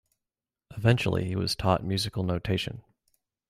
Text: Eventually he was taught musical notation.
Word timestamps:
Eventually 0.75 1.25
he 1.25 1.35
was 1.35 1.55
taught 1.55 1.83
musical 1.83 2.23
notation. 2.23 2.81